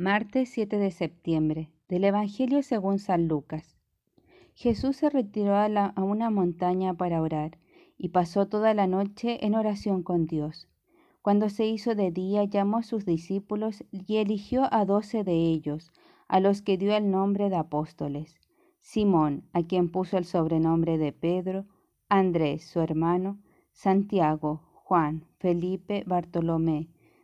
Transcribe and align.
Martes 0.00 0.48
7 0.54 0.78
de 0.78 0.92
septiembre 0.92 1.68
del 1.86 2.04
Evangelio 2.04 2.62
según 2.62 2.98
San 2.98 3.28
Lucas. 3.28 3.76
Jesús 4.54 4.96
se 4.96 5.10
retiró 5.10 5.54
a, 5.56 5.66
a 5.66 6.02
una 6.02 6.30
montaña 6.30 6.94
para 6.94 7.20
orar 7.20 7.58
y 7.98 8.08
pasó 8.08 8.48
toda 8.48 8.72
la 8.72 8.86
noche 8.86 9.44
en 9.44 9.54
oración 9.54 10.02
con 10.02 10.24
Dios. 10.24 10.70
Cuando 11.20 11.50
se 11.50 11.66
hizo 11.66 11.94
de 11.94 12.12
día 12.12 12.44
llamó 12.44 12.78
a 12.78 12.82
sus 12.82 13.04
discípulos 13.04 13.84
y 13.92 14.16
eligió 14.16 14.72
a 14.72 14.86
doce 14.86 15.22
de 15.22 15.34
ellos, 15.34 15.92
a 16.28 16.40
los 16.40 16.62
que 16.62 16.78
dio 16.78 16.96
el 16.96 17.10
nombre 17.10 17.50
de 17.50 17.56
apóstoles. 17.56 18.36
Simón, 18.80 19.50
a 19.52 19.64
quien 19.64 19.90
puso 19.90 20.16
el 20.16 20.24
sobrenombre 20.24 20.96
de 20.96 21.12
Pedro, 21.12 21.66
Andrés, 22.08 22.64
su 22.64 22.80
hermano, 22.80 23.38
Santiago, 23.72 24.62
Juan, 24.72 25.26
Felipe, 25.36 26.04
Bartolomé, 26.06 26.88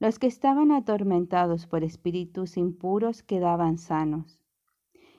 Los 0.00 0.18
que 0.18 0.26
estaban 0.26 0.72
atormentados 0.72 1.66
por 1.66 1.84
espíritus 1.84 2.56
impuros 2.56 3.22
quedaban 3.22 3.78
sanos. 3.78 4.40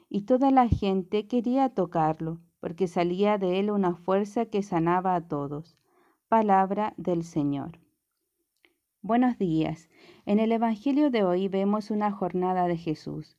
Y 0.09 0.21
toda 0.21 0.51
la 0.51 0.67
gente 0.67 1.27
quería 1.27 1.69
tocarlo, 1.69 2.41
porque 2.59 2.87
salía 2.87 3.37
de 3.37 3.59
él 3.59 3.71
una 3.71 3.95
fuerza 3.95 4.45
que 4.45 4.63
sanaba 4.63 5.15
a 5.15 5.27
todos. 5.27 5.77
Palabra 6.27 6.93
del 6.97 7.23
Señor. 7.23 7.79
Buenos 9.01 9.37
días. 9.37 9.87
En 10.25 10.39
el 10.39 10.51
Evangelio 10.51 11.11
de 11.11 11.23
hoy 11.23 11.47
vemos 11.47 11.91
una 11.91 12.11
jornada 12.11 12.67
de 12.67 12.75
Jesús. 12.75 13.37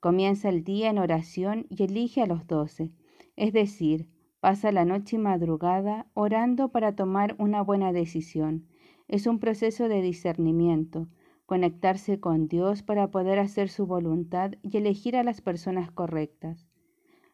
Comienza 0.00 0.48
el 0.48 0.62
día 0.62 0.90
en 0.90 0.98
oración 0.98 1.66
y 1.70 1.82
elige 1.82 2.22
a 2.22 2.26
los 2.26 2.46
doce, 2.46 2.92
es 3.34 3.52
decir, 3.52 4.08
pasa 4.38 4.70
la 4.70 4.84
noche 4.84 5.16
y 5.16 5.18
madrugada 5.18 6.06
orando 6.14 6.68
para 6.68 6.94
tomar 6.94 7.34
una 7.38 7.62
buena 7.62 7.92
decisión. 7.92 8.68
Es 9.08 9.26
un 9.26 9.38
proceso 9.38 9.88
de 9.88 10.02
discernimiento, 10.02 11.08
conectarse 11.46 12.20
con 12.20 12.46
Dios 12.46 12.82
para 12.82 13.10
poder 13.10 13.38
hacer 13.38 13.70
su 13.70 13.86
voluntad 13.86 14.52
y 14.62 14.76
elegir 14.76 15.16
a 15.16 15.24
las 15.24 15.40
personas 15.40 15.90
correctas. 15.90 16.68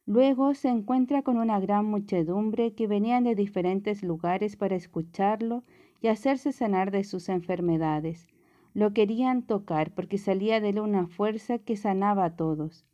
Luego 0.07 0.55
se 0.55 0.69
encuentra 0.69 1.23
con 1.23 1.37
una 1.37 1.59
gran 1.59 1.87
muchedumbre 1.87 2.75
que 2.75 2.87
venían 2.87 3.25
de 3.25 3.35
diferentes 3.35 4.05
lugares 4.05 4.55
para 4.55 4.77
escucharlo 4.77 5.65
y 6.01 6.09
hacerse 6.09 6.53
sanar 6.53 6.93
de 6.93 7.03
sus 7.03 7.29
enfermedades. 7.29 8.29
Lo 8.73 8.93
querían 8.93 9.43
tocar 9.43 9.95
porque 9.95 10.19
salía 10.19 10.61
de 10.61 10.69
él 10.69 10.79
una 10.79 11.09
fuerza 11.09 11.59
que 11.59 11.77
sanaba 11.77 12.27
a 12.27 12.37
todos. 12.37 12.85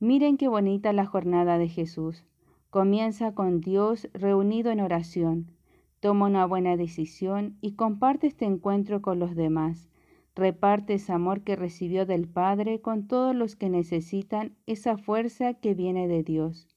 Miren 0.00 0.36
qué 0.36 0.48
bonita 0.48 0.92
la 0.92 1.06
jornada 1.06 1.58
de 1.58 1.68
Jesús. 1.68 2.24
Comienza 2.70 3.34
con 3.34 3.60
Dios 3.60 4.08
reunido 4.14 4.72
en 4.72 4.80
oración, 4.80 5.52
toma 6.00 6.26
una 6.26 6.46
buena 6.46 6.76
decisión 6.76 7.58
y 7.60 7.72
comparte 7.72 8.26
este 8.26 8.46
encuentro 8.46 9.02
con 9.02 9.18
los 9.18 9.36
demás. 9.36 9.90
Reparte 10.34 10.94
ese 10.94 11.12
amor 11.12 11.42
que 11.42 11.56
recibió 11.56 12.06
del 12.06 12.26
Padre 12.26 12.80
con 12.80 13.06
todos 13.06 13.34
los 13.34 13.56
que 13.56 13.68
necesitan 13.68 14.56
esa 14.66 14.96
fuerza 14.96 15.54
que 15.54 15.74
viene 15.74 16.08
de 16.08 16.22
Dios. 16.22 16.68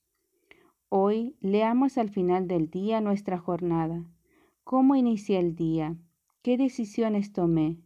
Hoy 0.89 1.35
leamos 1.39 1.97
al 1.97 2.09
final 2.09 2.47
del 2.47 2.69
día 2.69 2.99
nuestra 2.99 3.37
jornada. 3.37 4.03
¿Cómo 4.63 4.95
inicié 4.95 5.39
el 5.39 5.55
día? 5.55 5.95
¿Qué 6.41 6.57
decisiones 6.57 7.31
tomé? 7.31 7.77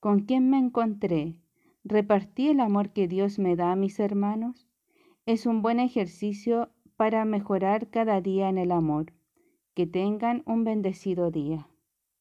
¿Con 0.00 0.20
quién 0.20 0.48
me 0.48 0.58
encontré? 0.58 1.36
¿Repartí 1.84 2.48
el 2.48 2.60
amor 2.60 2.90
que 2.90 3.06
Dios 3.06 3.38
me 3.38 3.56
da 3.56 3.72
a 3.72 3.76
mis 3.76 4.00
hermanos? 4.00 4.68
Es 5.26 5.44
un 5.44 5.60
buen 5.60 5.80
ejercicio 5.80 6.70
para 6.96 7.24
mejorar 7.24 7.90
cada 7.90 8.20
día 8.20 8.48
en 8.48 8.58
el 8.58 8.72
amor. 8.72 9.12
Que 9.74 9.86
tengan 9.86 10.42
un 10.46 10.64
bendecido 10.64 11.30
día. 11.30 11.68